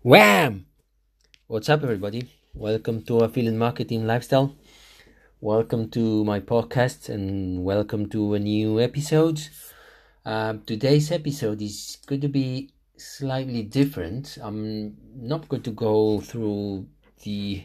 Wham! 0.00 0.66
What's 1.48 1.68
up, 1.68 1.82
everybody? 1.82 2.30
Welcome 2.54 3.02
to 3.06 3.18
Affiliate 3.18 3.56
Marketing 3.56 4.06
Lifestyle. 4.06 4.54
Welcome 5.40 5.90
to 5.90 6.24
my 6.24 6.38
podcast 6.38 7.08
and 7.08 7.64
welcome 7.64 8.08
to 8.10 8.34
a 8.34 8.38
new 8.38 8.80
episode. 8.80 9.40
Uh, 10.24 10.54
today's 10.66 11.10
episode 11.10 11.60
is 11.60 11.98
going 12.06 12.20
to 12.20 12.28
be 12.28 12.70
slightly 12.96 13.64
different. 13.64 14.38
I'm 14.40 14.96
not 15.16 15.48
going 15.48 15.62
to 15.62 15.72
go 15.72 16.20
through 16.20 16.86
the 17.24 17.64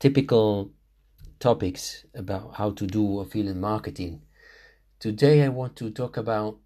typical 0.00 0.72
topics 1.38 2.06
about 2.12 2.56
how 2.56 2.70
to 2.72 2.88
do 2.88 3.20
affiliate 3.20 3.56
marketing. 3.56 4.22
Today, 4.98 5.44
I 5.44 5.48
want 5.50 5.76
to 5.76 5.92
talk 5.92 6.16
about 6.16 6.58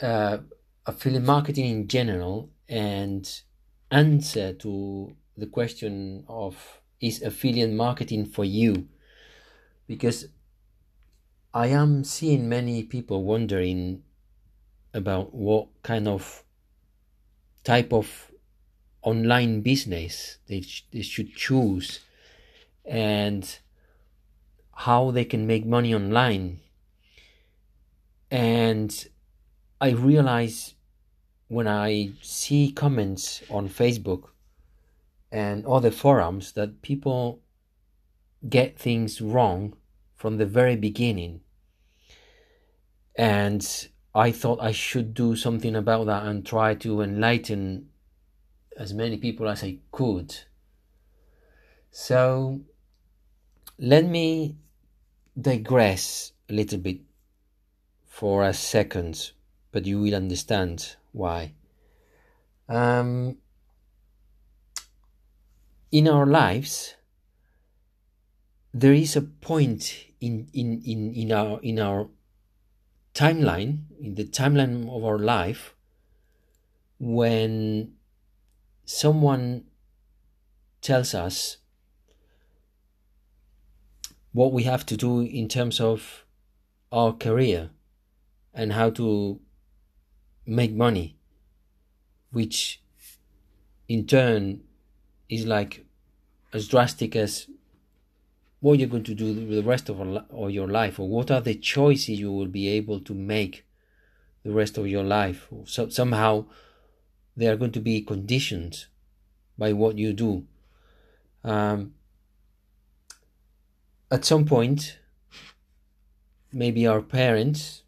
uh, 0.00 0.38
affiliate 0.86 1.24
marketing 1.24 1.66
in 1.66 1.88
general 1.88 2.48
and 2.68 3.42
answer 3.90 4.52
to 4.54 5.16
the 5.36 5.46
question 5.46 6.24
of 6.28 6.80
is 7.00 7.22
affiliate 7.22 7.70
marketing 7.72 8.26
for 8.26 8.44
you? 8.44 8.88
Because 9.86 10.28
i 11.54 11.66
am 11.66 12.04
seeing 12.04 12.48
many 12.48 12.82
people 12.82 13.22
wondering 13.24 14.02
about 14.94 15.34
what 15.34 15.68
kind 15.82 16.08
of 16.08 16.44
type 17.64 17.92
of 17.92 18.30
online 19.02 19.60
business 19.60 20.38
they, 20.48 20.60
sh- 20.62 20.86
they 20.92 21.02
should 21.02 21.34
choose 21.34 22.00
and 22.84 23.58
how 24.74 25.10
they 25.10 25.24
can 25.24 25.46
make 25.46 25.66
money 25.66 25.94
online. 25.94 26.60
And 28.30 29.08
i 29.80 29.90
realize 29.90 30.74
when 31.48 31.66
I 31.66 32.10
see 32.20 32.70
comments 32.70 33.42
on 33.50 33.68
Facebook 33.68 34.28
and 35.32 35.66
other 35.66 35.90
forums 35.90 36.52
that 36.52 36.82
people 36.82 37.40
get 38.48 38.78
things 38.78 39.20
wrong 39.20 39.74
from 40.14 40.36
the 40.36 40.46
very 40.46 40.76
beginning. 40.76 41.40
And 43.16 43.88
I 44.14 44.30
thought 44.30 44.60
I 44.62 44.72
should 44.72 45.14
do 45.14 45.36
something 45.36 45.74
about 45.74 46.06
that 46.06 46.24
and 46.24 46.44
try 46.44 46.74
to 46.76 47.00
enlighten 47.00 47.88
as 48.76 48.94
many 48.94 49.16
people 49.16 49.48
as 49.48 49.64
I 49.64 49.78
could. 49.90 50.36
So 51.90 52.60
let 53.78 54.04
me 54.04 54.56
digress 55.40 56.32
a 56.48 56.52
little 56.52 56.78
bit 56.78 57.00
for 58.06 58.44
a 58.44 58.52
second, 58.52 59.32
but 59.72 59.86
you 59.86 60.00
will 60.00 60.14
understand 60.14 60.96
why? 61.18 61.52
Um, 62.68 63.38
in 65.90 66.06
our 66.06 66.24
lives, 66.24 66.94
there 68.72 68.92
is 68.92 69.16
a 69.16 69.22
point 69.22 70.06
in, 70.20 70.48
in, 70.52 70.80
in, 70.84 71.12
in 71.14 71.32
our 71.32 71.60
in 71.60 71.80
our 71.80 72.08
timeline, 73.14 73.80
in 74.00 74.14
the 74.14 74.24
timeline 74.24 74.88
of 74.94 75.04
our 75.04 75.18
life, 75.18 75.74
when 77.00 77.94
someone 78.84 79.64
tells 80.80 81.14
us 81.14 81.56
what 84.32 84.52
we 84.52 84.62
have 84.62 84.86
to 84.86 84.96
do 84.96 85.20
in 85.20 85.48
terms 85.48 85.80
of 85.80 86.24
our 86.92 87.12
career 87.12 87.70
and 88.54 88.72
how 88.72 88.90
to 88.90 89.40
make 90.48 90.72
money, 90.72 91.14
which 92.32 92.80
in 93.88 94.06
turn 94.06 94.60
is 95.28 95.46
like 95.46 95.84
as 96.52 96.66
drastic 96.66 97.14
as 97.14 97.46
what 98.60 98.78
you're 98.78 98.88
going 98.88 99.04
to 99.04 99.14
do 99.14 99.46
the 99.46 99.62
rest 99.62 99.88
of, 99.88 100.00
of 100.00 100.50
your 100.50 100.66
life, 100.66 100.98
or 100.98 101.08
what 101.08 101.30
are 101.30 101.40
the 101.40 101.54
choices 101.54 102.18
you 102.18 102.32
will 102.32 102.46
be 102.46 102.68
able 102.68 102.98
to 102.98 103.14
make 103.14 103.64
the 104.42 104.50
rest 104.50 104.78
of 104.78 104.88
your 104.88 105.04
life. 105.04 105.46
So 105.64 105.88
somehow 105.90 106.46
they 107.36 107.46
are 107.46 107.56
going 107.56 107.72
to 107.72 107.80
be 107.80 108.00
conditioned 108.00 108.86
by 109.56 109.72
what 109.72 109.98
you 109.98 110.12
do. 110.12 110.44
Um, 111.44 111.94
at 114.10 114.24
some 114.24 114.44
point, 114.44 114.98
maybe 116.52 116.86
our 116.86 117.02
parents, 117.02 117.82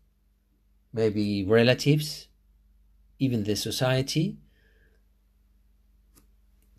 maybe 0.93 1.45
relatives, 1.45 2.29
even 3.21 3.45
the 3.45 3.55
society 3.55 4.37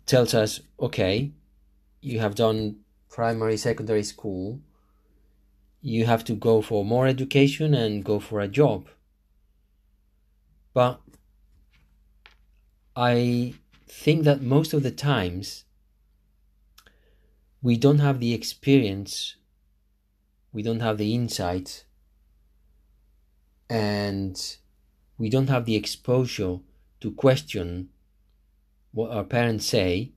tells 0.04 0.34
us 0.34 0.60
okay 0.78 1.32
you 2.02 2.18
have 2.18 2.34
done 2.34 2.80
primary 3.08 3.56
secondary 3.56 4.02
school. 4.02 4.60
You 5.80 6.06
have 6.06 6.24
to 6.24 6.34
go 6.34 6.62
for 6.62 6.84
more 6.84 7.06
education 7.06 7.74
and 7.74 8.04
go 8.04 8.18
for 8.18 8.40
a 8.40 8.48
job. 8.48 8.88
But 10.74 11.00
i 12.94 13.54
think 13.86 14.24
that 14.24 14.42
most 14.42 14.74
of 14.74 14.82
the 14.82 14.90
times 14.90 15.64
we 17.62 17.74
don't 17.74 18.00
have 18.00 18.20
the 18.20 18.34
experience 18.34 19.36
we 20.52 20.62
don't 20.62 20.80
have 20.80 20.98
the 20.98 21.14
insight 21.14 21.84
and 23.70 24.58
we 25.22 25.30
don't 25.30 25.50
have 25.50 25.66
the 25.66 25.76
exposure 25.76 26.58
to 27.00 27.12
question 27.12 27.88
what 28.90 29.12
our 29.12 29.22
parents 29.22 29.66
say 29.66 30.10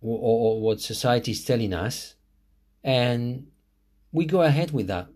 or, 0.00 0.18
or, 0.20 0.60
what 0.60 0.80
society 0.80 1.30
is 1.30 1.44
telling 1.44 1.72
us, 1.72 2.16
and 2.82 3.46
we 4.10 4.24
go 4.24 4.42
ahead 4.42 4.72
with 4.72 4.88
that. 4.88 5.06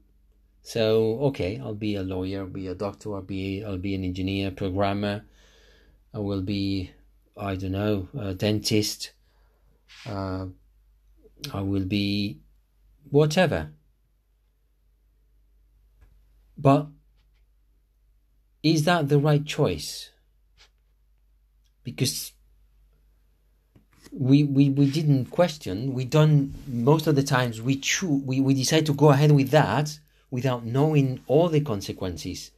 So 0.63 1.19
okay, 1.31 1.59
I'll 1.59 1.75
be 1.75 1.97
a 1.97 2.05
lawyer, 2.05 2.43
I'll 2.43 2.47
be 2.47 2.69
a 2.69 2.75
doctor, 2.77 3.17
I'll 3.17 3.23
be 3.23 3.65
I'll 3.65 3.79
be 3.79 3.97
an 3.97 4.05
engineer, 4.05 4.53
programmer, 4.53 5.25
I 6.15 6.21
will 6.21 6.43
be 6.43 6.93
I 7.37 7.57
don't 7.57 7.73
know 7.73 8.09
a 8.17 8.33
dentist, 8.33 9.11
uh, 10.07 10.47
I 11.53 11.61
will 11.63 11.85
be 11.85 12.39
whatever. 13.11 13.73
But 16.57 16.87
is 18.63 18.85
that 18.85 19.09
the 19.09 19.19
right 19.19 19.45
choice? 19.45 20.11
Because 21.83 22.33
we, 24.13 24.45
we, 24.45 24.71
we 24.71 24.91
didn't 24.91 25.27
question, 25.27 25.95
we 25.95 26.05
don't, 26.05 26.55
most 26.67 27.07
of 27.07 27.15
the 27.15 27.23
times 27.23 27.63
we 27.63 27.77
choose, 27.77 28.23
we, 28.25 28.41
we 28.41 28.55
decide 28.55 28.87
to 28.87 28.95
go 28.95 29.11
ahead 29.11 29.33
with 29.33 29.51
that 29.51 29.99
without 30.31 30.65
knowing 30.65 31.21
all 31.27 31.49
the 31.49 31.61
consequences. 31.61 32.51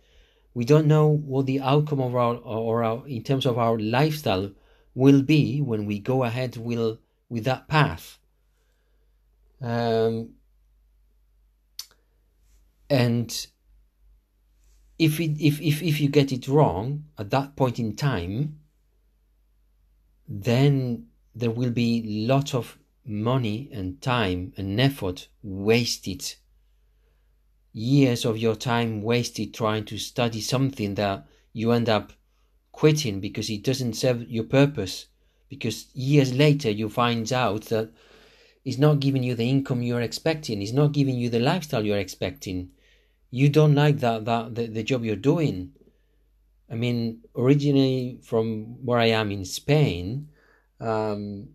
We 0.54 0.64
don't 0.64 0.86
know 0.86 1.08
what 1.08 1.46
the 1.46 1.60
outcome 1.60 2.00
of 2.00 2.14
our, 2.14 2.36
or 2.36 2.84
our, 2.84 3.06
in 3.06 3.22
terms 3.22 3.46
of 3.46 3.58
our 3.58 3.78
lifestyle 3.78 4.50
will 4.94 5.22
be 5.22 5.60
when 5.60 5.86
we 5.86 5.98
go 5.98 6.24
ahead 6.24 6.56
will, 6.56 6.98
with 7.28 7.44
that 7.44 7.68
path. 7.68 8.18
Um, 9.60 10.30
and 12.90 13.46
if, 14.98 15.20
it, 15.20 15.40
if, 15.40 15.60
if, 15.60 15.82
if 15.82 16.00
you 16.00 16.08
get 16.08 16.32
it 16.32 16.48
wrong 16.48 17.04
at 17.18 17.30
that 17.30 17.56
point 17.56 17.78
in 17.78 17.96
time, 17.96 18.58
then 20.28 21.06
there 21.34 21.50
will 21.50 21.70
be 21.70 22.26
lots 22.26 22.54
of 22.54 22.78
money 23.04 23.68
and 23.72 24.00
time 24.00 24.52
and 24.56 24.80
effort 24.80 25.28
wasted. 25.42 26.34
Years 27.72 28.24
of 28.24 28.38
your 28.38 28.54
time 28.54 29.02
wasted 29.02 29.54
trying 29.54 29.84
to 29.86 29.98
study 29.98 30.40
something 30.40 30.94
that 30.94 31.26
you 31.52 31.72
end 31.72 31.88
up 31.88 32.12
quitting 32.70 33.20
because 33.20 33.50
it 33.50 33.64
doesn't 33.64 33.94
serve 33.94 34.28
your 34.30 34.44
purpose. 34.44 35.06
Because 35.48 35.86
years 35.94 36.32
later 36.32 36.70
you 36.70 36.88
find 36.88 37.30
out 37.32 37.66
that 37.66 37.90
it's 38.64 38.78
not 38.78 39.00
giving 39.00 39.22
you 39.22 39.34
the 39.34 39.48
income 39.48 39.82
you're 39.82 40.00
expecting, 40.00 40.62
it's 40.62 40.72
not 40.72 40.92
giving 40.92 41.18
you 41.18 41.28
the 41.28 41.40
lifestyle 41.40 41.84
you're 41.84 41.98
expecting 41.98 42.70
you 43.32 43.48
don't 43.48 43.74
like 43.74 43.98
that 43.98 44.24
that 44.26 44.54
the, 44.54 44.66
the 44.68 44.84
job 44.84 45.04
you're 45.04 45.16
doing. 45.16 45.72
I 46.70 46.76
mean 46.76 47.22
originally 47.36 48.20
from 48.22 48.84
where 48.86 48.98
i 48.98 49.06
am 49.06 49.30
in 49.30 49.44
spain 49.44 50.28
um, 50.80 51.48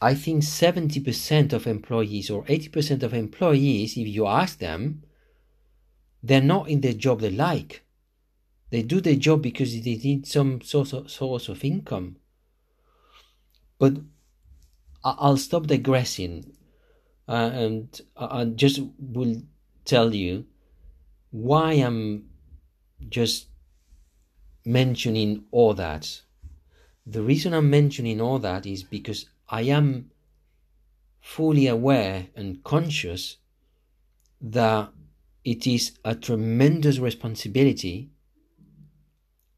i 0.00 0.14
think 0.14 0.42
70% 0.42 1.52
of 1.52 1.66
employees 1.66 2.30
or 2.30 2.44
80% 2.44 3.02
of 3.02 3.12
employees 3.12 3.98
if 3.98 4.06
you 4.06 4.26
ask 4.26 4.58
them 4.58 5.02
they're 6.22 6.40
not 6.40 6.70
in 6.70 6.80
the 6.80 6.94
job 6.94 7.20
they 7.20 7.30
like. 7.30 7.84
They 8.70 8.82
do 8.82 9.02
the 9.02 9.14
job 9.14 9.42
because 9.42 9.74
they 9.74 9.96
need 9.96 10.26
some 10.26 10.62
source 10.62 10.94
of, 10.94 11.10
source 11.10 11.48
of 11.50 11.62
income. 11.62 12.16
But 13.78 13.98
i'll 15.04 15.36
stop 15.36 15.66
digressing 15.66 16.56
uh, 17.28 17.50
and 17.52 18.00
i 18.16 18.44
just 18.46 18.80
will 18.98 19.42
tell 19.84 20.14
you 20.14 20.46
why 21.34 21.72
I'm 21.72 22.28
just 23.10 23.48
mentioning 24.64 25.44
all 25.50 25.74
that 25.74 26.22
the 27.06 27.22
reason 27.22 27.52
I'm 27.52 27.68
mentioning 27.68 28.20
all 28.20 28.38
that 28.38 28.64
is 28.64 28.82
because 28.82 29.26
I 29.48 29.62
am 29.62 30.10
fully 31.20 31.66
aware 31.66 32.28
and 32.34 32.62
conscious 32.64 33.36
that 34.40 34.90
it 35.44 35.66
is 35.66 35.98
a 36.04 36.14
tremendous 36.14 36.98
responsibility 36.98 38.10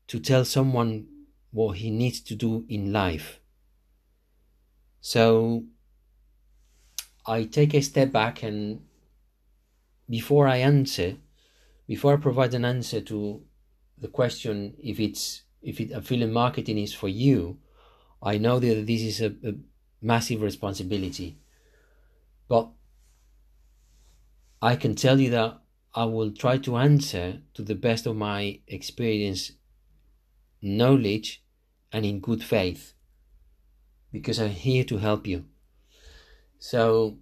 to 0.09 0.19
tell 0.19 0.45
someone 0.45 1.07
what 1.53 1.79
he 1.79 1.91
needs 1.91 2.21
to 2.21 2.35
do 2.35 2.65
in 2.69 2.93
life. 2.93 3.41
So 5.01 5.65
I 7.27 7.45
take 7.45 7.75
a 7.75 7.81
step 7.81 8.11
back 8.11 8.43
and 8.43 8.81
before 10.09 10.49
I 10.49 10.59
answer, 10.59 11.17
before 11.87 12.15
I 12.15 12.17
provide 12.17 12.55
an 12.55 12.65
answer 12.65 13.01
to 13.01 13.43
the 13.99 14.09
question 14.09 14.75
if 14.79 15.01
it's 15.01 15.43
if 15.63 15.81
it, 15.81 15.91
affiliate 15.91 16.31
marketing 16.31 16.79
is 16.79 16.95
for 16.95 17.09
you, 17.09 17.59
I 18.23 18.39
know 18.39 18.59
that 18.59 18.87
this 18.87 19.03
is 19.03 19.21
a, 19.21 19.35
a 19.45 19.55
massive 20.01 20.43
responsibility. 20.43 21.39
But 22.49 22.71
I 24.63 24.77
can 24.77 24.95
tell 24.95 25.21
you 25.21 25.31
that 25.31 25.61
I 25.95 26.05
will 26.05 26.31
try 26.31 26.59
to 26.59 26.77
answer 26.77 27.41
to 27.55 27.63
the 27.63 27.75
best 27.75 28.07
of 28.07 28.17
my 28.17 28.61
experience, 28.69 29.53
knowledge, 30.63 31.43
and 31.93 32.05
in 32.05 32.21
good 32.21 32.43
faith 32.45 32.93
because 34.13 34.39
I'm 34.39 34.51
here 34.51 34.85
to 34.85 34.99
help 34.99 35.27
you. 35.27 35.47
So, 36.59 37.19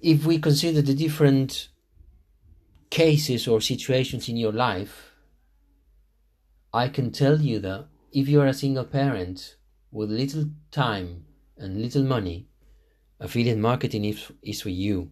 if 0.00 0.26
we 0.26 0.38
consider 0.38 0.82
the 0.82 0.94
different 0.94 1.68
cases 2.94 3.48
or 3.48 3.60
situations 3.60 4.28
in 4.28 4.36
your 4.36 4.52
life, 4.52 5.10
I 6.72 6.88
can 6.88 7.10
tell 7.10 7.40
you 7.40 7.58
that 7.58 7.88
if 8.12 8.28
you 8.28 8.40
are 8.40 8.46
a 8.46 8.54
single 8.54 8.84
parent 8.84 9.56
with 9.90 10.12
little 10.12 10.50
time 10.70 11.24
and 11.58 11.82
little 11.82 12.04
money, 12.04 12.46
affiliate 13.18 13.58
marketing 13.58 14.04
is, 14.04 14.30
is 14.44 14.62
for 14.62 14.68
you. 14.68 15.10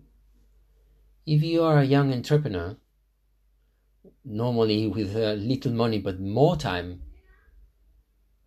If 1.26 1.42
you 1.42 1.64
are 1.64 1.78
a 1.78 1.84
young 1.84 2.12
entrepreneur, 2.12 2.76
normally 4.24 4.86
with 4.86 5.16
uh, 5.16 5.32
little 5.32 5.72
money 5.72 5.98
but 5.98 6.20
more 6.20 6.56
time, 6.56 7.02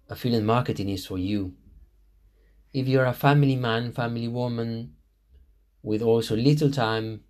affiliate 0.08 0.46
marketing 0.46 0.88
is 0.88 1.06
for 1.06 1.18
you. 1.18 1.56
If 2.72 2.88
you're 2.88 3.06
a 3.06 3.14
family 3.14 3.58
man, 3.58 3.92
family 3.92 4.30
woman, 4.30 4.94
with 5.84 6.02
also 6.02 6.38
little 6.38 6.72
time, 6.72 7.26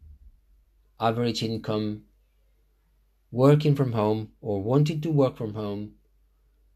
average 1.00 1.44
income, 1.44 2.04
working 3.32 3.76
from 3.76 3.92
home 3.92 4.30
or 4.42 4.62
wanting 4.62 5.02
to 5.02 5.12
work 5.12 5.36
from 5.38 5.54
home, 5.54 5.92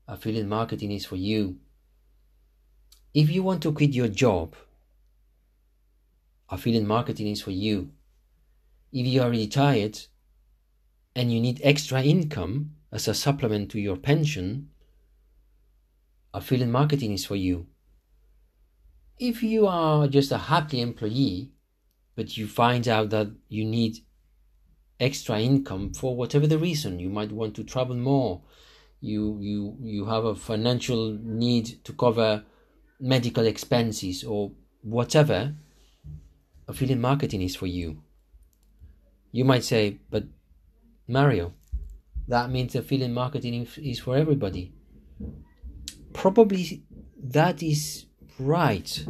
affiliate 0.08 0.48
marketing 0.48 0.92
is 0.92 1.06
for 1.06 1.16
you. 1.16 1.58
If 3.14 3.30
you 3.30 3.44
want 3.44 3.64
to 3.64 3.72
quit 3.72 3.92
your 3.94 4.08
job, 4.08 4.56
affiliate 6.50 6.86
marketing 6.86 7.28
is 7.28 7.42
for 7.42 7.52
you. 7.52 7.92
If 8.92 9.06
you 9.06 9.22
are 9.22 9.30
retired 9.30 10.00
and 11.16 11.32
you 11.32 11.40
need 11.40 11.62
extra 11.64 12.02
income 12.04 12.72
as 12.92 13.08
a 13.08 13.14
supplement 13.14 13.72
to 13.72 13.80
your 13.80 13.98
pension, 13.98 14.70
affiliate 16.34 16.70
marketing 16.70 17.14
is 17.14 17.26
for 17.26 17.36
you. 17.36 17.68
If 19.18 19.44
you 19.44 19.68
are 19.68 20.08
just 20.08 20.32
a 20.32 20.38
happy 20.38 20.82
employee, 20.82 21.52
but 22.16 22.38
you 22.38 22.48
find 22.48 22.88
out 22.88 23.10
that 23.12 23.28
you 23.48 23.66
need 23.66 24.00
extra 25.00 25.40
income 25.40 25.94
for 25.94 26.16
whatever 26.16 26.48
the 26.48 26.58
reason, 26.58 27.00
you 27.00 27.10
might 27.10 27.32
want 27.32 27.56
to 27.56 27.64
travel 27.64 27.96
more, 27.96 28.42
you 29.02 29.38
you 29.40 29.78
you 29.82 30.06
have 30.06 30.26
a 30.26 30.36
financial 30.36 31.18
need 31.24 31.84
to 31.86 31.94
cover 31.94 32.44
medical 33.00 33.46
expenses 33.46 34.24
or 34.24 34.52
whatever, 34.82 35.56
affiliate 36.68 37.00
marketing 37.00 37.42
is 37.42 37.56
for 37.56 37.68
you. 37.68 38.02
You 39.32 39.46
might 39.46 39.64
say, 39.64 40.00
but 40.10 40.24
Mario, 41.08 41.54
that 42.28 42.50
means 42.50 42.76
affiliate 42.76 43.12
marketing 43.12 43.68
is 43.78 44.00
for 44.00 44.18
everybody 44.18 44.74
probably 46.14 46.84
that 47.22 47.64
is 47.64 48.06
right. 48.38 49.06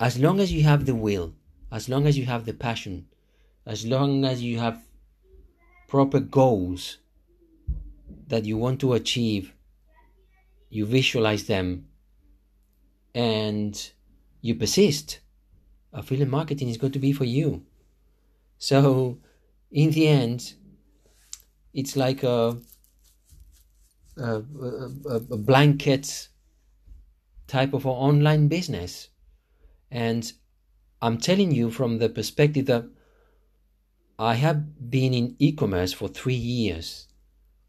As 0.00 0.18
long 0.18 0.38
as 0.38 0.52
you 0.52 0.62
have 0.62 0.86
the 0.86 0.94
will, 0.94 1.34
as 1.72 1.88
long 1.88 2.06
as 2.06 2.16
you 2.16 2.26
have 2.26 2.44
the 2.44 2.54
passion, 2.54 3.06
as 3.68 3.84
long 3.84 4.24
as 4.24 4.42
you 4.42 4.58
have 4.58 4.82
proper 5.88 6.20
goals 6.20 6.96
that 8.28 8.46
you 8.46 8.56
want 8.56 8.80
to 8.80 8.94
achieve, 8.94 9.52
you 10.70 10.86
visualize 10.86 11.44
them, 11.44 11.86
and 13.14 13.90
you 14.40 14.54
persist, 14.54 15.20
affiliate 15.92 16.30
marketing 16.30 16.70
is 16.70 16.78
going 16.78 16.94
to 16.94 16.98
be 16.98 17.12
for 17.12 17.26
you. 17.26 17.62
So, 18.56 19.18
in 19.70 19.90
the 19.90 20.08
end, 20.08 20.54
it's 21.74 21.94
like 21.94 22.22
a 22.22 22.56
a, 24.16 24.42
a, 25.10 25.16
a 25.30 25.36
blanket 25.36 26.28
type 27.46 27.74
of 27.74 27.84
online 27.86 28.48
business. 28.48 29.08
And 29.90 30.32
I'm 31.02 31.18
telling 31.18 31.52
you 31.52 31.70
from 31.70 31.98
the 31.98 32.08
perspective 32.08 32.66
that 32.66 32.84
I 34.18 34.34
have 34.34 34.90
been 34.90 35.14
in 35.14 35.36
e 35.38 35.52
commerce 35.52 35.92
for 35.92 36.08
three 36.08 36.34
years. 36.34 37.06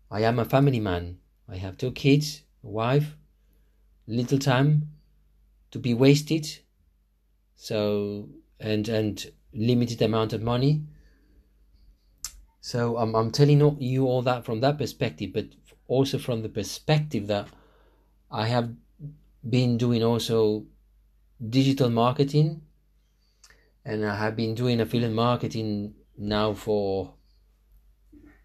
I 0.10 0.22
am 0.22 0.40
a 0.40 0.46
family 0.46 0.80
man. 0.80 1.20
I 1.48 1.58
have 1.58 1.78
two 1.78 1.92
kids, 1.92 2.42
a 2.64 2.68
wife, 2.68 3.16
little 4.08 4.40
time 4.40 4.90
to 5.70 5.78
be 5.78 5.94
wasted. 5.94 6.48
So, 7.56 8.30
and, 8.60 8.88
and 8.90 9.32
limited 9.54 10.02
amount 10.02 10.34
of 10.34 10.42
money. 10.42 10.82
So 12.62 12.98
I'm, 12.98 13.16
I'm 13.16 13.32
telling 13.32 13.60
you 13.80 14.06
all 14.06 14.22
that 14.24 14.44
from 14.44 14.62
that 14.62 14.78
perspective, 14.78 15.32
but 15.34 15.46
also 15.88 16.18
from 16.18 16.42
the 16.42 16.50
perspective 16.50 17.28
that 17.28 17.48
I 18.32 18.48
have 18.48 18.74
been 19.48 19.78
doing 19.78 20.04
also 20.04 20.66
digital 21.50 21.90
marketing 21.90 22.62
and 23.86 24.06
I 24.06 24.16
have 24.16 24.36
been 24.36 24.56
doing 24.56 24.82
affiliate 24.82 25.14
marketing 25.14 25.94
now 26.20 26.54
for 26.54 27.14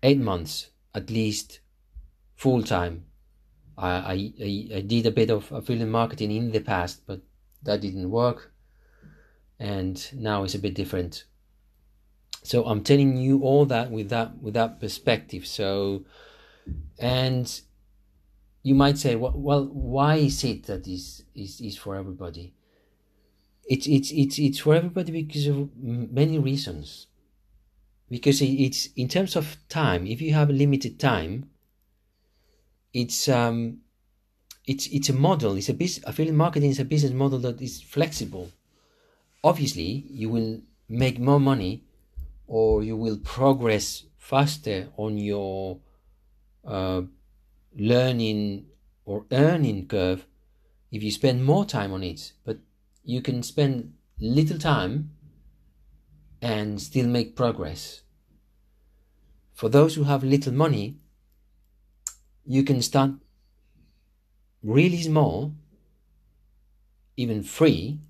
eight 0.02 0.18
months 0.18 0.70
at 0.94 1.10
least 1.10 1.60
full 2.36 2.62
time. 2.62 3.06
I, 3.76 3.90
I, 3.90 4.76
I 4.76 4.80
did 4.82 5.06
a 5.06 5.10
bit 5.10 5.30
of 5.30 5.50
affiliate 5.50 5.88
marketing 5.88 6.30
in 6.30 6.52
the 6.52 6.60
past, 6.60 7.02
but 7.06 7.20
that 7.64 7.80
didn't 7.80 8.10
work. 8.10 8.52
And 9.58 10.08
now 10.14 10.44
it's 10.44 10.54
a 10.54 10.58
bit 10.58 10.74
different. 10.74 11.24
So 12.42 12.64
I'm 12.66 12.84
telling 12.84 13.16
you 13.16 13.40
all 13.42 13.64
that 13.66 13.90
with 13.90 14.10
that 14.10 14.38
with 14.40 14.54
that 14.54 14.78
perspective. 14.78 15.46
So 15.46 16.04
and 16.98 17.60
you 18.62 18.74
might 18.74 18.98
say, 18.98 19.16
well, 19.16 19.66
why 19.66 20.16
is 20.16 20.44
it 20.44 20.64
that 20.64 20.86
is 20.86 21.24
is 21.34 21.60
is 21.60 21.76
for 21.76 21.96
everybody? 21.96 22.54
It's 23.66 23.86
it's 23.86 24.10
it's 24.10 24.38
it's 24.38 24.58
for 24.58 24.74
everybody 24.74 25.10
because 25.12 25.46
of 25.46 25.70
many 25.76 26.38
reasons. 26.38 27.06
Because 28.14 28.40
it's 28.40 28.90
in 28.94 29.08
terms 29.08 29.34
of 29.34 29.56
time. 29.68 30.06
If 30.06 30.20
you 30.20 30.32
have 30.34 30.48
limited 30.48 31.00
time, 31.00 31.50
it's 32.92 33.28
um, 33.28 33.78
it's 34.66 34.86
it's 34.86 35.08
a 35.08 35.12
model. 35.12 35.56
It's 35.56 35.68
a 35.68 35.74
business. 35.74 36.06
Affiliate 36.06 36.36
marketing 36.36 36.70
is 36.70 36.78
a 36.78 36.84
business 36.84 37.12
model 37.12 37.40
that 37.40 37.60
is 37.60 37.82
flexible. 37.82 38.52
Obviously, 39.42 40.06
you 40.08 40.28
will 40.30 40.60
make 40.88 41.18
more 41.18 41.40
money, 41.40 41.82
or 42.46 42.84
you 42.84 42.96
will 42.96 43.18
progress 43.18 44.04
faster 44.16 44.90
on 44.96 45.18
your 45.18 45.80
uh, 46.64 47.02
learning 47.76 48.66
or 49.04 49.26
earning 49.32 49.88
curve 49.88 50.24
if 50.92 51.02
you 51.02 51.10
spend 51.10 51.44
more 51.44 51.64
time 51.64 51.92
on 51.92 52.04
it, 52.04 52.32
but 52.44 52.58
you 53.02 53.20
can 53.20 53.42
spend 53.42 53.92
little 54.20 54.58
time 54.58 55.10
and 56.40 56.80
still 56.80 57.08
make 57.08 57.34
progress. 57.34 58.03
For 59.54 59.68
those 59.68 59.94
who 59.94 60.04
have 60.04 60.24
little 60.24 60.52
money, 60.52 60.96
you 62.44 62.64
can 62.64 62.82
start 62.82 63.12
really 64.62 65.00
small, 65.00 65.54
even 67.16 67.42
free, 67.42 68.00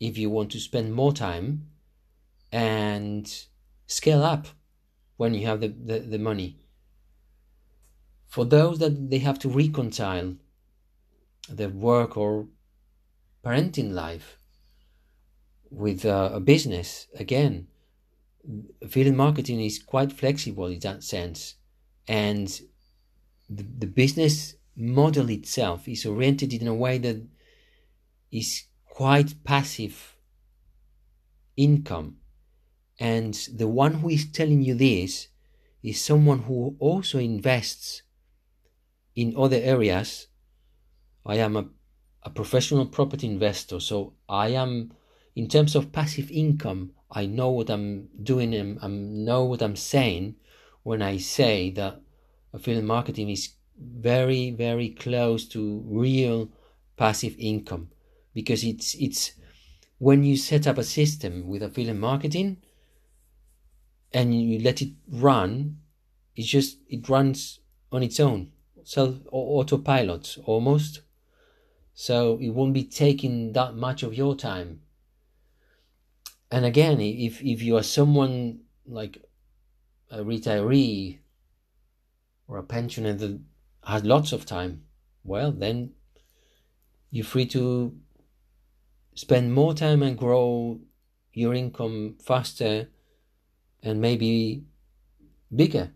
if 0.00 0.18
you 0.18 0.28
want 0.28 0.50
to 0.50 0.58
spend 0.58 0.92
more 0.92 1.12
time 1.12 1.68
and 2.50 3.32
scale 3.86 4.24
up 4.24 4.48
when 5.16 5.34
you 5.34 5.46
have 5.46 5.60
the, 5.60 5.68
the, 5.68 6.00
the 6.00 6.18
money. 6.18 6.58
For 8.26 8.44
those 8.44 8.80
that 8.80 9.10
they 9.10 9.18
have 9.18 9.38
to 9.40 9.48
reconcile 9.48 10.34
their 11.48 11.68
work 11.68 12.16
or 12.16 12.48
parenting 13.44 13.92
life 13.92 14.38
with 15.70 16.04
uh, 16.04 16.30
a 16.32 16.40
business 16.40 17.06
again 17.14 17.68
affiliate 18.82 19.14
marketing 19.14 19.60
is 19.60 19.78
quite 19.78 20.12
flexible 20.12 20.66
in 20.66 20.78
that 20.80 21.02
sense 21.02 21.54
and 22.08 22.60
the, 23.48 23.64
the 23.78 23.86
business 23.86 24.54
model 24.76 25.28
itself 25.30 25.88
is 25.88 26.06
oriented 26.06 26.52
in 26.52 26.66
a 26.66 26.74
way 26.74 26.98
that 26.98 27.24
is 28.30 28.64
quite 28.86 29.44
passive 29.44 30.16
income. 31.56 32.16
And 32.98 33.34
the 33.54 33.68
one 33.68 33.94
who 33.94 34.08
is 34.08 34.30
telling 34.30 34.62
you 34.62 34.74
this 34.74 35.28
is 35.82 36.00
someone 36.00 36.40
who 36.40 36.76
also 36.78 37.18
invests 37.18 38.02
in 39.14 39.34
other 39.36 39.56
areas. 39.56 40.28
I 41.26 41.36
am 41.36 41.56
a, 41.56 41.66
a 42.22 42.30
professional 42.30 42.86
property 42.86 43.26
investor, 43.26 43.80
so 43.80 44.14
I 44.28 44.48
am, 44.48 44.92
in 45.34 45.48
terms 45.48 45.74
of 45.74 45.92
passive 45.92 46.30
income, 46.30 46.92
I 47.12 47.26
know 47.26 47.50
what 47.50 47.70
I'm 47.70 48.08
doing 48.22 48.54
and 48.54 48.78
I 48.82 48.88
know 48.88 49.44
what 49.44 49.62
I'm 49.62 49.76
saying 49.76 50.36
when 50.82 51.02
I 51.02 51.18
say 51.18 51.70
that 51.72 52.00
affiliate 52.52 52.84
marketing 52.84 53.28
is 53.30 53.50
very, 53.78 54.50
very 54.50 54.88
close 54.90 55.46
to 55.48 55.82
real 55.86 56.50
passive 56.96 57.34
income 57.38 57.90
because 58.34 58.64
it's 58.64 58.94
it's 58.94 59.32
when 59.98 60.24
you 60.24 60.36
set 60.36 60.66
up 60.66 60.78
a 60.78 60.84
system 60.84 61.46
with 61.46 61.62
affiliate 61.62 61.96
marketing 61.96 62.58
and 64.12 64.40
you 64.40 64.58
let 64.58 64.82
it 64.82 64.92
run, 65.08 65.78
it 66.36 66.42
just 66.42 66.78
it 66.88 67.08
runs 67.08 67.60
on 67.90 68.02
its 68.02 68.20
own, 68.20 68.52
self 68.84 69.16
autopilot 69.30 70.38
almost. 70.44 71.02
So 71.94 72.38
it 72.40 72.50
won't 72.50 72.72
be 72.72 72.84
taking 72.84 73.52
that 73.52 73.74
much 73.74 74.02
of 74.02 74.14
your 74.14 74.34
time. 74.34 74.81
And 76.52 76.66
again, 76.66 77.00
if 77.00 77.42
if 77.42 77.62
you 77.62 77.78
are 77.78 77.82
someone 77.82 78.60
like 78.84 79.24
a 80.10 80.18
retiree 80.18 81.20
or 82.46 82.58
a 82.58 82.62
pensioner 82.62 83.14
that 83.14 83.40
has 83.84 84.04
lots 84.04 84.32
of 84.32 84.44
time, 84.44 84.82
well 85.24 85.50
then 85.50 85.92
you're 87.10 87.24
free 87.24 87.46
to 87.46 87.96
spend 89.14 89.54
more 89.54 89.72
time 89.72 90.02
and 90.02 90.18
grow 90.18 90.78
your 91.32 91.54
income 91.54 92.16
faster 92.22 92.90
and 93.82 94.02
maybe 94.02 94.64
bigger. 95.54 95.92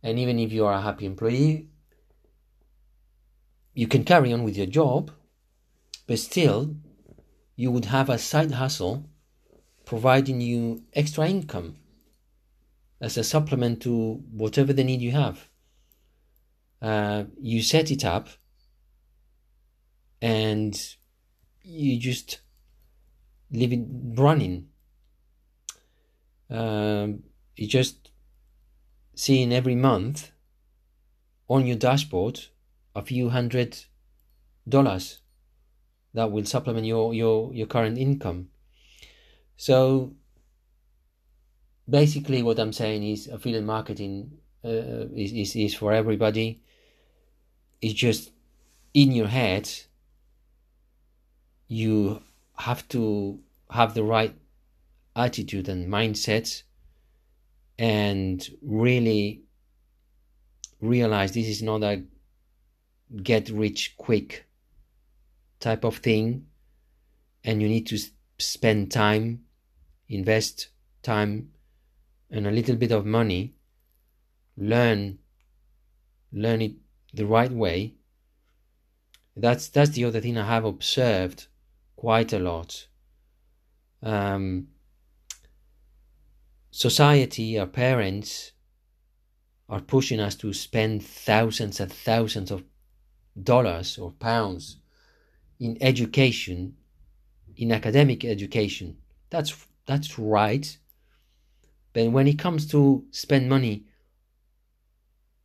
And 0.00 0.16
even 0.20 0.38
if 0.38 0.52
you 0.52 0.64
are 0.64 0.74
a 0.74 0.80
happy 0.80 1.06
employee, 1.06 1.66
you 3.74 3.88
can 3.88 4.04
carry 4.04 4.32
on 4.32 4.44
with 4.44 4.56
your 4.56 4.66
job, 4.66 5.10
but 6.06 6.20
still 6.20 6.76
you 7.56 7.70
would 7.70 7.86
have 7.86 8.10
a 8.10 8.18
side 8.18 8.52
hustle 8.52 9.08
providing 9.86 10.40
you 10.40 10.82
extra 10.92 11.26
income 11.26 11.76
as 13.00 13.16
a 13.16 13.24
supplement 13.24 13.80
to 13.82 14.22
whatever 14.30 14.72
the 14.72 14.84
need 14.84 15.00
you 15.00 15.12
have. 15.12 15.48
Uh, 16.82 17.24
you 17.40 17.62
set 17.62 17.90
it 17.90 18.04
up 18.04 18.28
and 20.20 20.96
you 21.62 21.98
just 21.98 22.40
leave 23.50 23.72
it 23.72 23.86
running. 24.18 24.68
Um, 26.50 27.22
you 27.56 27.66
just 27.66 28.10
seeing 29.14 29.52
every 29.52 29.74
month 29.74 30.30
on 31.48 31.66
your 31.66 31.76
dashboard 31.76 32.40
a 32.94 33.02
few 33.02 33.30
hundred 33.30 33.78
dollars 34.68 35.20
that 36.16 36.32
will 36.32 36.46
supplement 36.46 36.86
your, 36.86 37.12
your, 37.12 37.52
your 37.52 37.66
current 37.66 37.98
income. 37.98 38.48
So 39.58 40.14
basically 41.88 42.42
what 42.42 42.58
I'm 42.58 42.72
saying 42.72 43.02
is 43.02 43.28
affiliate 43.28 43.64
marketing 43.64 44.38
uh, 44.64 45.08
is, 45.14 45.32
is, 45.32 45.56
is 45.56 45.74
for 45.74 45.92
everybody. 45.92 46.62
It's 47.82 47.92
just 47.92 48.32
in 48.94 49.12
your 49.12 49.26
head 49.26 49.70
you 51.68 52.22
have 52.56 52.88
to 52.88 53.38
have 53.70 53.92
the 53.92 54.02
right 54.02 54.34
attitude 55.14 55.68
and 55.68 55.86
mindset 55.92 56.62
and 57.78 58.48
really 58.62 59.42
realize 60.80 61.32
this 61.32 61.46
is 61.46 61.62
not 61.62 61.82
a 61.82 62.02
get 63.22 63.50
rich 63.50 63.94
quick 63.98 64.45
type 65.60 65.84
of 65.84 65.98
thing 65.98 66.46
and 67.44 67.62
you 67.62 67.68
need 67.68 67.86
to 67.86 67.98
spend 68.38 68.90
time 68.90 69.40
invest 70.08 70.68
time 71.02 71.50
and 72.30 72.46
a 72.46 72.50
little 72.50 72.76
bit 72.76 72.92
of 72.92 73.04
money 73.04 73.54
learn 74.56 75.18
learn 76.32 76.62
it 76.62 76.72
the 77.14 77.26
right 77.26 77.52
way 77.52 77.94
that's 79.36 79.68
that's 79.68 79.90
the 79.90 80.04
other 80.04 80.20
thing 80.20 80.36
i 80.36 80.46
have 80.46 80.64
observed 80.64 81.46
quite 81.96 82.32
a 82.32 82.38
lot. 82.38 82.86
Um, 84.02 84.68
society, 86.70 87.58
our 87.58 87.66
parents, 87.66 88.52
are 89.68 89.80
pushing 89.80 90.20
us 90.20 90.36
to 90.36 90.52
spend 90.52 91.04
thousands 91.04 91.80
and 91.80 91.90
thousands 91.90 92.50
of 92.50 92.62
dollars 93.42 93.98
or 93.98 94.12
pounds 94.12 94.78
in 95.58 95.78
education, 95.80 96.76
in 97.56 97.72
academic 97.72 98.24
education. 98.24 98.96
That's 99.30 99.66
that's 99.86 100.18
right. 100.18 100.76
But 101.92 102.10
when 102.10 102.26
it 102.26 102.38
comes 102.38 102.66
to 102.72 103.04
spend 103.10 103.48
money 103.48 103.86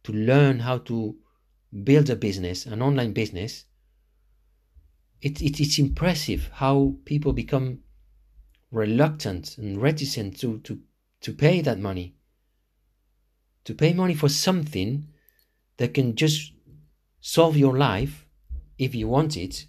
to 0.04 0.12
learn 0.12 0.60
how 0.60 0.80
to 0.80 1.16
build 1.84 2.10
a 2.10 2.16
business, 2.16 2.66
an 2.66 2.82
online 2.82 3.14
business, 3.14 3.66
it, 5.22 5.42
it, 5.42 5.60
it's 5.60 5.80
impressive 5.80 6.50
how 6.54 6.96
people 7.06 7.32
become 7.32 7.80
reluctant 8.72 9.58
and 9.58 9.82
reticent 9.82 10.40
to, 10.40 10.60
to, 10.60 10.80
to 11.22 11.34
pay 11.34 11.62
that 11.62 11.80
money. 11.80 12.16
To 13.66 13.76
pay 13.76 13.94
money 13.94 14.16
for 14.16 14.28
something 14.28 15.08
that 15.78 15.94
can 15.94 16.16
just 16.16 16.54
solve 17.20 17.56
your 17.56 17.78
life 17.78 18.26
if 18.78 18.96
you 18.96 19.08
want 19.08 19.38
it, 19.38 19.68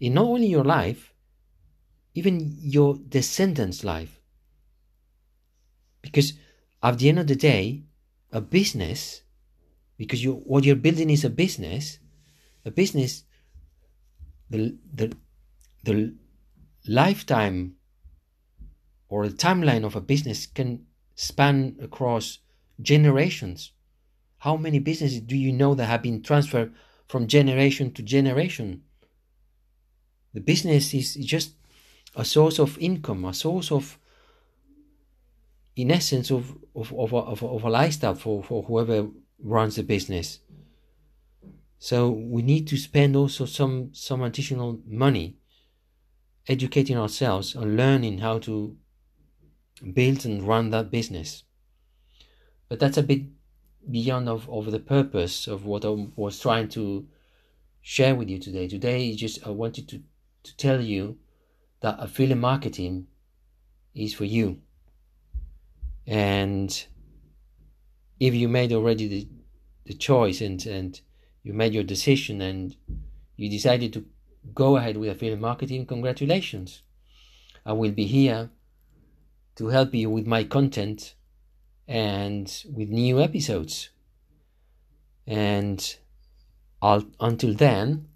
in 0.00 0.14
not 0.14 0.26
only 0.26 0.46
your 0.46 0.64
life, 0.64 1.12
even 2.14 2.56
your 2.60 2.96
descendants' 3.08 3.84
life. 3.84 4.20
Because 6.02 6.34
at 6.82 6.98
the 6.98 7.08
end 7.08 7.18
of 7.18 7.26
the 7.26 7.36
day, 7.36 7.84
a 8.30 8.40
business, 8.40 9.22
because 9.96 10.22
you 10.22 10.34
what 10.34 10.64
you're 10.64 10.76
building 10.76 11.10
is 11.10 11.24
a 11.24 11.30
business, 11.30 11.98
a 12.64 12.70
business 12.70 13.24
the, 14.50 14.76
the, 14.92 15.16
the 15.84 16.14
lifetime 16.86 17.74
or 19.08 19.28
the 19.28 19.34
timeline 19.34 19.84
of 19.84 19.96
a 19.96 20.00
business 20.00 20.46
can 20.46 20.86
span 21.14 21.76
across 21.80 22.38
generations. 22.80 23.72
How 24.38 24.56
many 24.56 24.78
businesses 24.78 25.20
do 25.20 25.36
you 25.36 25.52
know 25.52 25.74
that 25.74 25.86
have 25.86 26.02
been 26.02 26.22
transferred 26.22 26.74
from 27.08 27.26
generation 27.26 27.92
to 27.92 28.02
generation? 28.02 28.82
The 30.34 30.40
business 30.40 30.92
is 30.92 31.14
just 31.14 31.54
a 32.16 32.24
source 32.24 32.58
of 32.58 32.76
income, 32.78 33.24
a 33.24 33.32
source 33.32 33.72
of, 33.72 33.98
in 35.76 35.90
essence, 35.90 36.30
of, 36.30 36.56
of, 36.74 36.92
of, 36.92 37.12
a, 37.12 37.16
of, 37.16 37.42
a, 37.42 37.46
of 37.46 37.64
a 37.64 37.70
lifestyle 37.70 38.14
for, 38.14 38.42
for 38.42 38.62
whoever 38.64 39.08
runs 39.38 39.76
the 39.76 39.82
business. 39.82 40.40
So 41.78 42.10
we 42.10 42.42
need 42.42 42.66
to 42.68 42.76
spend 42.76 43.14
also 43.14 43.44
some 43.44 43.90
some 43.92 44.22
additional 44.22 44.80
money 44.86 45.36
educating 46.48 46.96
ourselves 46.96 47.54
and 47.54 47.76
learning 47.76 48.18
how 48.18 48.38
to 48.40 48.76
build 49.92 50.24
and 50.24 50.42
run 50.42 50.70
that 50.70 50.90
business. 50.90 51.44
But 52.68 52.80
that's 52.80 52.96
a 52.96 53.02
bit 53.02 53.22
beyond 53.90 54.28
of, 54.28 54.48
of 54.48 54.70
the 54.70 54.78
purpose 54.78 55.46
of 55.46 55.66
what 55.66 55.84
I 55.84 55.90
was 56.16 56.40
trying 56.40 56.68
to 56.70 57.06
share 57.82 58.14
with 58.14 58.30
you 58.30 58.38
today. 58.38 58.66
Today 58.66 59.14
just 59.14 59.46
I 59.46 59.50
wanted 59.50 59.88
to, 59.90 60.02
to 60.44 60.56
tell 60.56 60.80
you 60.80 61.18
that 61.80 61.96
affiliate 61.98 62.38
marketing 62.38 63.06
is 63.94 64.14
for 64.14 64.24
you. 64.24 64.60
And 66.06 66.86
if 68.20 68.34
you 68.34 68.48
made 68.48 68.72
already 68.72 69.08
the, 69.08 69.28
the 69.86 69.94
choice 69.94 70.40
and, 70.40 70.64
and 70.66 71.00
you 71.42 71.52
made 71.52 71.74
your 71.74 71.84
decision 71.84 72.40
and 72.40 72.76
you 73.36 73.50
decided 73.50 73.92
to 73.94 74.06
go 74.54 74.76
ahead 74.76 74.96
with 74.96 75.10
affiliate 75.10 75.40
marketing, 75.40 75.86
congratulations. 75.86 76.82
I 77.66 77.72
will 77.72 77.92
be 77.92 78.06
here 78.06 78.50
to 79.56 79.68
help 79.68 79.94
you 79.94 80.10
with 80.10 80.26
my 80.26 80.44
content 80.44 81.14
and 81.88 82.64
with 82.70 82.88
new 82.88 83.20
episodes. 83.20 83.90
And 85.26 85.96
I'll, 86.82 87.04
until 87.20 87.54
then, 87.54 88.08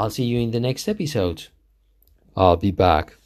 I'll 0.00 0.08
see 0.08 0.24
you 0.24 0.40
in 0.40 0.50
the 0.50 0.60
next 0.60 0.88
episode. 0.88 1.48
I'll 2.34 2.56
be 2.56 2.70
back. 2.70 3.19